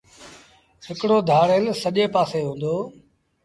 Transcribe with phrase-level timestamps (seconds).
[0.87, 2.75] هڪڙو ڌآڙيل سڄي پآسي هُݩدو